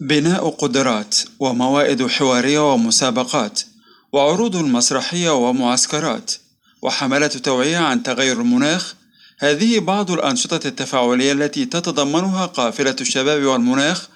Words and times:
بناء 0.00 0.50
قدرات 0.50 1.16
وموائد 1.40 2.06
حوارية 2.06 2.72
ومسابقات 2.72 3.60
وعروض 4.12 4.56
مسرحية 4.56 5.30
ومعسكرات 5.30 6.32
وحملة 6.82 7.26
توعية 7.26 7.78
عن 7.78 8.02
تغير 8.02 8.40
المناخ. 8.40 8.94
هذه 9.38 9.78
بعض 9.78 10.10
الأنشطة 10.10 10.68
التفاعلية 10.68 11.32
التي 11.32 11.64
تتضمنها 11.64 12.46
قافلة 12.46 12.96
الشباب 13.00 13.42
والمناخ 13.42 14.08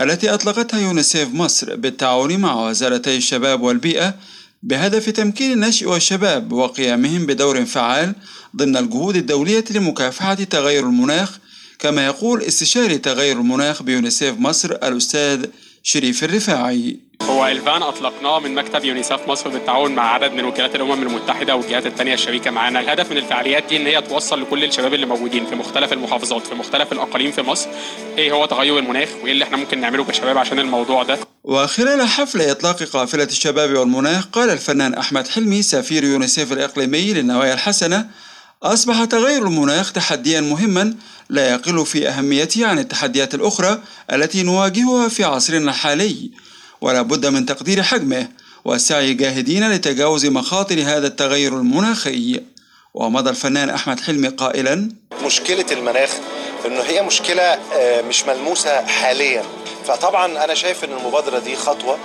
التي 0.00 0.34
أطلقتها 0.34 0.80
يونيسيف 0.80 1.34
مصر 1.34 1.76
بالتعاون 1.76 2.36
مع 2.36 2.68
وزارتي 2.68 3.16
الشباب 3.16 3.60
والبيئة 3.62 4.14
بهدف 4.62 5.10
تمكين 5.10 5.52
النشء 5.52 5.88
والشباب 5.88 6.52
وقيامهم 6.52 7.26
بدور 7.26 7.64
فعال 7.64 8.14
ضمن 8.56 8.76
الجهود 8.76 9.16
الدولية 9.16 9.64
لمكافحة 9.70 10.34
تغير 10.34 10.86
المناخ 10.86 11.38
كما 11.78 12.06
يقول 12.06 12.42
استشاري 12.42 12.98
تغير 12.98 13.36
المناخ 13.36 13.82
بيونيسيف 13.82 14.38
مصر 14.38 14.70
الأستاذ 14.70 15.44
شريف 15.82 16.24
الرفاعي. 16.24 16.96
هو 17.22 17.46
الفان 17.46 17.82
أطلقناه 17.82 18.40
من 18.40 18.54
مكتب 18.54 18.84
يونيسف 18.84 19.28
مصر 19.28 19.48
بالتعاون 19.48 19.94
مع 19.94 20.14
عدد 20.14 20.32
من 20.32 20.44
وكالات 20.44 20.74
الأمم 20.74 21.02
المتحدة 21.02 21.56
والجهات 21.56 21.86
الثانية 21.86 22.14
الشريكة 22.14 22.50
معانا 22.50 22.80
الهدف 22.80 23.10
من 23.10 23.16
الفعاليات 23.16 23.64
دي 23.68 23.76
إن 23.76 23.86
هي 23.86 24.02
توصل 24.02 24.42
لكل 24.42 24.64
الشباب 24.64 24.94
اللي 24.94 25.06
موجودين 25.06 25.46
في 25.46 25.54
مختلف 25.54 25.92
المحافظات 25.92 26.46
في 26.46 26.54
مختلف 26.54 26.92
الأقاليم 26.92 27.30
في 27.32 27.42
مصر. 27.42 27.68
إيه 28.18 28.32
هو 28.32 28.46
تغير 28.46 28.78
المناخ 28.78 29.08
وإيه 29.22 29.32
اللي 29.32 29.44
إحنا 29.44 29.56
ممكن 29.56 29.80
نعمله 29.80 30.04
كشباب 30.04 30.38
عشان 30.38 30.58
الموضوع 30.58 31.02
ده؟ 31.02 31.18
وخلال 31.44 32.02
حفل 32.08 32.40
إطلاق 32.42 32.82
قافلة 32.82 33.24
الشباب 33.24 33.74
والمناخ 33.78 34.26
قال 34.26 34.50
الفنان 34.50 34.94
أحمد 34.94 35.28
حلمي 35.28 35.62
سفير 35.62 36.04
يونيسيف 36.04 36.52
الإقليمي 36.52 37.12
للنوايا 37.12 37.54
الحسنة 37.54 38.06
أصبح 38.62 39.04
تغير 39.04 39.46
المناخ 39.46 39.92
تحديا 39.92 40.40
مهما 40.40 40.94
لا 41.30 41.50
يقل 41.50 41.86
في 41.86 42.08
أهميته 42.08 42.66
عن 42.66 42.78
التحديات 42.78 43.34
الأخرى 43.34 43.78
التي 44.12 44.42
نواجهها 44.42 45.08
في 45.08 45.24
عصرنا 45.24 45.70
الحالي 45.70 46.30
ولا 46.80 47.02
بد 47.02 47.26
من 47.26 47.46
تقدير 47.46 47.82
حجمه 47.82 48.28
والسعي 48.64 49.14
جاهدين 49.14 49.70
لتجاوز 49.72 50.26
مخاطر 50.26 50.82
هذا 50.82 51.06
التغير 51.06 51.56
المناخي. 51.56 52.40
ومضى 52.94 53.30
الفنان 53.30 53.70
أحمد 53.70 54.00
حلمي 54.00 54.28
قائلا 54.28 54.90
مشكلة 55.24 55.66
المناخ 55.72 56.10
إنه 56.66 56.80
هي 56.80 57.02
مشكلة 57.02 57.42
آه، 57.42 58.02
مش 58.02 58.24
ملموسة 58.24 58.86
حاليا. 58.86 59.42
فطبعا 59.86 60.44
أنا 60.44 60.54
شايف 60.54 60.84
إن 60.84 60.92
المبادرة 60.92 61.38
دي 61.38 61.56
خطوة 61.56 61.98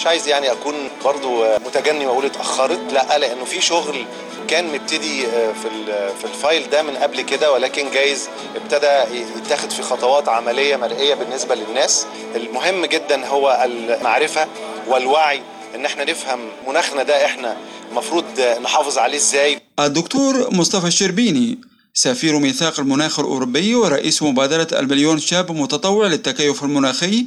مش 0.00 0.06
عايز 0.06 0.28
يعني 0.28 0.52
أكون 0.52 0.74
برضو 1.04 1.44
متجني 1.66 2.06
وأقول 2.06 2.24
اتأخرت 2.24 2.92
لا 2.92 3.18
لأنه 3.18 3.44
في 3.44 3.60
شغل 3.60 4.04
كان 4.48 4.72
مبتدي 4.72 5.26
آه، 5.26 5.52
في 5.52 5.68
في 6.20 6.24
الفايل 6.24 6.70
ده 6.70 6.82
من 6.82 6.96
قبل 6.96 7.20
كده 7.20 7.52
ولكن 7.52 7.90
جايز 7.90 8.28
ابتدى 8.56 9.18
يتاخد 9.38 9.70
في 9.70 9.82
خطوات 9.82 10.28
عملية 10.28 10.76
مرئية 10.76 11.14
بالنسبة 11.14 11.54
للناس. 11.54 12.06
المهم 12.36 12.86
جدا 12.86 13.26
هو 13.26 13.62
المعرفة 13.64 14.48
والوعي 14.88 15.42
إن 15.74 15.84
إحنا 15.84 16.04
نفهم 16.04 16.38
مناخنا 16.68 17.02
ده 17.02 17.26
إحنا 17.26 17.56
المفروض 17.90 18.24
نحافظ 18.62 18.98
عليه 18.98 19.16
إزاي. 19.18 19.60
الدكتور 19.80 20.54
مصطفى 20.54 20.86
الشربيني 20.86 21.58
سفير 21.94 22.38
ميثاق 22.38 22.80
المناخ 22.80 23.20
الأوروبي 23.20 23.74
ورئيس 23.74 24.22
مبادرة 24.22 24.68
المليون 24.78 25.18
شاب 25.18 25.52
متطوع 25.52 26.06
للتكيف 26.06 26.62
المناخي 26.64 27.26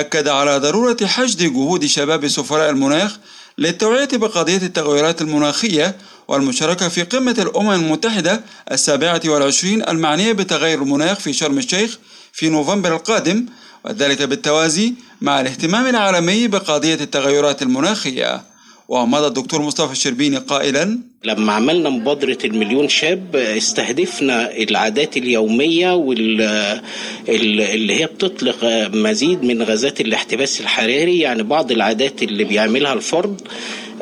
أكد 0.00 0.28
على 0.28 0.58
ضرورة 0.58 0.96
حشد 1.04 1.42
جهود 1.42 1.86
شباب 1.86 2.28
سفراء 2.28 2.70
المناخ 2.70 3.18
للتوعية 3.58 4.08
بقضية 4.12 4.56
التغيرات 4.56 5.22
المناخية 5.22 5.96
والمشاركة 6.28 6.88
في 6.88 7.02
قمة 7.02 7.36
الأمم 7.38 7.70
المتحدة 7.70 8.40
السابعة 8.72 9.20
والعشرين 9.24 9.88
المعنية 9.88 10.32
بتغير 10.32 10.82
المناخ 10.82 11.18
في 11.18 11.32
شرم 11.32 11.58
الشيخ 11.58 11.98
في 12.32 12.48
نوفمبر 12.48 12.94
القادم 12.94 13.46
وذلك 13.84 14.22
بالتوازي 14.22 14.94
مع 15.20 15.40
الاهتمام 15.40 15.86
العالمي 15.86 16.48
بقضية 16.48 16.94
التغيرات 16.94 17.62
المناخية. 17.62 18.42
ومضى 18.88 19.26
الدكتور 19.26 19.62
مصطفى 19.62 19.92
الشربيني 19.92 20.36
قائلا 20.36 20.98
لما 21.24 21.52
عملنا 21.52 21.90
مبادرة 21.90 22.38
المليون 22.44 22.88
شاب 22.88 23.36
استهدفنا 23.36 24.56
العادات 24.58 25.16
اليومية 25.16 25.94
واللي 25.94 26.80
هي 28.00 28.06
بتطلق 28.06 28.56
مزيد 28.94 29.44
من 29.44 29.62
غازات 29.62 30.00
الاحتباس 30.00 30.60
الحراري. 30.60 31.18
يعني 31.18 31.42
بعض 31.42 31.72
العادات 31.72 32.22
اللي 32.22 32.44
بيعملها 32.44 32.92
الفرد 32.92 33.40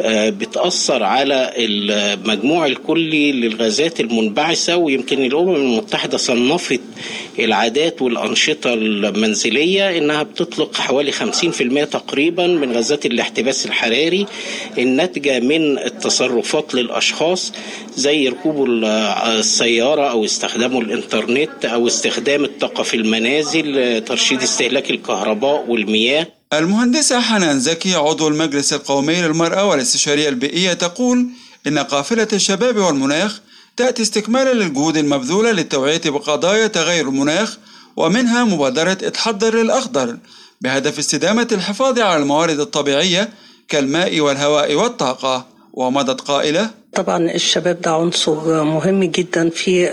آه، 0.00 0.30
بتأثر 0.30 1.02
على 1.02 1.50
المجموع 1.56 2.66
الكلي 2.66 3.32
للغازات 3.32 4.00
المنبعثة. 4.00 4.76
ويمكن 4.76 5.24
الأمم 5.24 5.54
المتحدة 5.54 6.16
صنفت 6.18 6.80
العادات 7.38 8.02
والأنشطة 8.02 8.74
المنزلية 8.74 9.98
إنها 9.98 10.22
بتطلق 10.22 10.76
حوالي 10.76 11.12
50% 11.12 11.84
تقريبا 11.84 12.46
من 12.46 12.72
غازات 12.72 13.06
الاحتباس 13.06 13.66
الحراري. 13.66 14.26
الناتجة 14.78 15.40
من 15.40 15.78
التصرفات 15.78 16.74
للأشخاص 16.74 17.03
زي 17.96 18.28
ركوب 18.28 18.64
ال- 18.64 18.84
السيارة 19.38 20.10
أو 20.10 20.24
استخدام 20.24 20.78
الإنترنت 20.78 21.64
أو 21.64 21.86
استخدام 21.86 22.44
الطاقة 22.44 22.82
في 22.82 22.96
المنازل 22.96 24.00
ترشيد 24.04 24.42
استهلاك 24.42 24.90
الكهرباء 24.90 25.64
والمياه. 25.68 26.26
المهندسة 26.52 27.20
حنان 27.20 27.60
زكي 27.60 27.94
عضو 27.94 28.28
المجلس 28.28 28.72
القومي 28.72 29.22
للمرأة 29.22 29.64
والاستشارية 29.64 30.28
البيئية 30.28 30.72
تقول 30.72 31.26
إن 31.66 31.78
قافلة 31.78 32.28
الشباب 32.32 32.76
والمناخ 32.76 33.40
تأتي 33.76 34.02
استكمالا 34.02 34.52
للجهود 34.54 34.96
المبذولة 34.96 35.50
للتوعية 35.52 36.00
بقضايا 36.04 36.66
تغير 36.66 37.08
المناخ 37.08 37.58
ومنها 37.96 38.44
مبادرة 38.44 38.92
اتحضر 39.02 39.54
للأخضر 39.62 40.16
بهدف 40.60 40.98
استدامة 40.98 41.48
الحفاظ 41.52 41.98
على 41.98 42.22
الموارد 42.22 42.60
الطبيعية 42.60 43.28
كالماء 43.68 44.20
والهواء 44.20 44.74
والطاقة. 44.74 45.46
ومضت 45.72 46.20
قائلة 46.20 46.70
طبعا 46.94 47.30
الشباب 47.30 47.80
ده 47.80 47.90
عنصر 47.90 48.64
مهم 48.64 49.04
جدا 49.04 49.50
في 49.50 49.86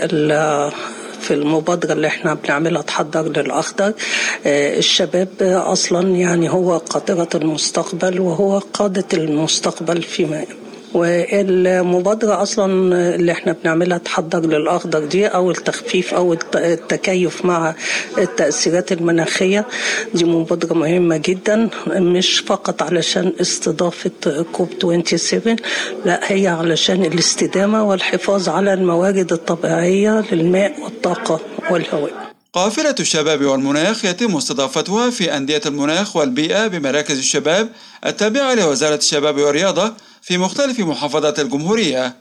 في 1.20 1.34
المبادرة 1.34 1.92
اللي 1.92 2.06
إحنا 2.06 2.34
بنعملها 2.34 2.82
تحضر 2.82 3.28
للأخضر. 3.42 3.92
آه، 4.46 4.78
الشباب 4.78 5.28
أصلا 5.42 6.08
يعني 6.08 6.50
هو 6.50 6.76
قاطرة 6.78 7.28
المستقبل 7.34 8.20
وهو 8.20 8.58
قادة 8.58 9.04
المستقبل 9.14 10.02
فيما 10.02 10.44
والمبادرة 10.94 12.42
أصلا 12.42 12.66
اللي 13.14 13.32
إحنا 13.32 13.52
بنعملها 13.52 13.98
تحضر 13.98 14.40
للأخضر 14.46 15.04
دي 15.04 15.26
أو 15.26 15.50
التخفيف 15.50 16.14
أو 16.14 16.32
الت- 16.32 16.56
التكيف 16.56 17.44
مع 17.44 17.74
التأثيرات 18.18 18.92
المناخية. 18.92 19.66
دي 20.14 20.24
مبادرة 20.24 20.74
مهمة 20.74 21.16
جدا 21.16 21.68
مش 21.86 22.38
فقط 22.40 22.82
علشان 22.82 23.32
استضافة 23.40 24.10
كوب 24.52 24.68
27 24.82 25.56
لا 26.04 26.20
هي 26.32 26.48
علشان 26.48 27.04
الاستدامة 27.04 27.84
والحفاظ 27.84 28.48
على 28.48 28.74
الموارد 28.74 29.32
الطبيعية 29.32 30.24
للماء 30.32 30.80
والطاقة 30.82 31.40
والهواء. 31.70 32.32
قافلة 32.52 32.94
الشباب 33.00 33.44
والمناخ 33.44 34.04
يتم 34.04 34.36
استضافتها 34.36 35.10
في 35.10 35.36
أندية 35.36 35.60
المناخ 35.66 36.16
والبيئة 36.16 36.66
بمراكز 36.66 37.18
الشباب 37.18 37.68
التابعة 38.06 38.54
لوزارة 38.54 38.94
الشباب 38.96 39.36
والرياضة 39.38 39.92
في 40.22 40.38
مختلف 40.38 40.80
محافظات 40.80 41.40
الجمهورية 41.40 42.16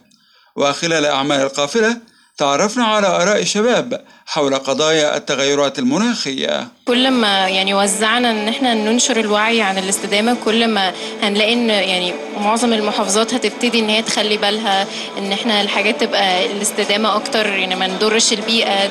وخلال 0.55 1.05
أعمال 1.05 1.41
القافلة 1.41 1.97
تعرفنا 2.37 2.83
على 2.85 3.07
آراء 3.07 3.41
الشباب 3.41 4.01
حول 4.25 4.55
قضايا 4.55 5.17
التغيرات 5.17 5.79
المناخية. 5.79 6.67
كل 6.85 7.11
ما 7.11 7.47
يعني 7.49 7.73
وزعنا 7.73 8.31
إن 8.31 8.47
إحنا 8.47 8.73
ننشر 8.73 9.19
الوعي 9.19 9.61
عن 9.61 9.77
الاستدامة 9.77 10.37
كل 10.45 10.67
ما 10.67 10.93
هنلاقي 11.23 11.53
إن 11.53 11.69
يعني 11.69 12.13
معظم 12.37 12.73
المحافظات 12.73 13.33
هتبتدي 13.33 13.79
إن 13.79 13.89
هي 13.89 14.01
تخلي 14.01 14.37
بالها 14.37 14.87
إن 15.17 15.31
إحنا 15.31 15.61
الحاجات 15.61 16.01
تبقى 16.01 16.45
الاستدامة 16.45 17.15
أكتر 17.15 17.45
يعني 17.45 17.75
ما 17.75 17.87
نضرش 17.87 18.33
البيئة. 18.33 18.89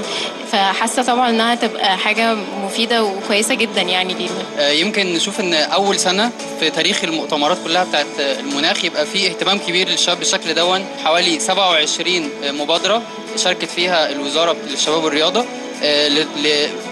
فحاسة 0.53 1.03
طبعا 1.03 1.31
إنها 1.31 1.55
تبقى 1.55 1.99
حاجة 1.99 2.35
مفيدة 2.65 3.05
وكويسة 3.05 3.55
جدا 3.55 3.83
يعني 3.83 4.15
لينا. 4.15 4.31
آه، 4.59 4.71
يمكن 4.71 5.07
نشوف 5.15 5.41
إن 5.41 5.55
أول 5.55 5.99
سنة 5.99 6.31
في 6.61 6.71
تاريخ 6.71 7.05
المؤتمرات 7.05 7.59
كلها 7.65 7.85
بتاعت 7.85 8.07
المناخ 8.21 8.85
يبقى 8.85 9.07
في 9.07 9.27
اهتمام 9.27 9.59
كبير 9.59 9.89
للشباب 9.89 10.19
بالشكل 10.19 10.55
دون 10.55 10.85
حوالي 11.05 11.41
27 11.41 12.31
مبادرة 12.45 13.03
شاركت 13.37 13.65
فيها 13.65 14.11
الوزارة 14.13 14.57
للشباب 14.71 15.05
والرياضة 15.05 15.45
آه، 15.83 16.09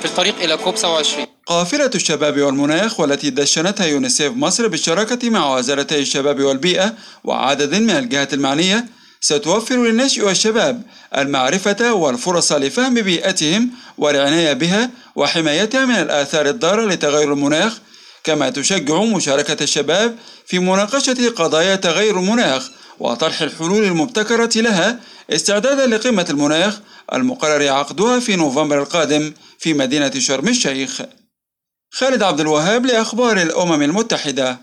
في 0.00 0.04
الطريق 0.04 0.34
إلى 0.42 0.56
كوب 0.56 0.76
27 0.76 1.26
قافلة 1.46 1.90
الشباب 1.94 2.40
والمناخ 2.40 3.00
والتي 3.00 3.30
دشنتها 3.30 3.86
يونيسيف 3.86 4.32
مصر 4.36 4.68
بالشراكة 4.68 5.30
مع 5.30 5.56
وزارتي 5.56 5.98
الشباب 5.98 6.42
والبيئة 6.42 6.94
وعدد 7.24 7.74
من 7.74 7.90
الجهات 7.90 8.34
المعنية 8.34 8.86
ستوفر 9.20 9.76
للنشء 9.76 10.24
والشباب 10.24 10.82
المعرفة 11.16 11.92
والفرص 11.92 12.52
لفهم 12.52 12.94
بيئتهم 12.94 13.70
والعناية 13.98 14.52
بها 14.52 14.90
وحمايتها 15.16 15.84
من 15.84 15.94
الآثار 15.94 16.48
الضارة 16.48 16.86
لتغير 16.86 17.32
المناخ. 17.32 17.78
كما 18.24 18.50
تشجع 18.50 19.02
مشاركة 19.02 19.62
الشباب 19.62 20.16
في 20.46 20.58
مناقشة 20.58 21.28
قضايا 21.36 21.74
تغير 21.76 22.18
المناخ 22.18 22.70
وطرح 23.00 23.42
الحلول 23.42 23.84
المبتكرة 23.84 24.60
لها 24.60 25.00
استعدادا 25.30 25.86
لقمة 25.86 26.26
المناخ 26.30 26.80
المقرر 27.12 27.68
عقدها 27.68 28.20
في 28.20 28.36
نوفمبر 28.36 28.82
القادم 28.82 29.32
في 29.58 29.74
مدينة 29.74 30.10
شرم 30.18 30.48
الشيخ. 30.48 31.02
خالد 31.90 32.22
عبد 32.22 32.40
الوهاب 32.40 32.86
لأخبار 32.86 33.42
الأمم 33.42 33.82
المتحدة. 33.82 34.58